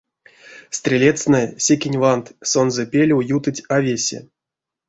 Стрелецтнэ, 0.77 1.41
секень 1.65 1.99
вант, 2.03 2.25
сонзэ 2.51 2.83
пелев 2.91 3.19
ютыть 3.37 3.63
а 3.73 3.75
весе. 3.85 4.19